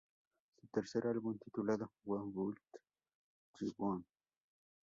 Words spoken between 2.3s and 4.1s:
Built the Moon?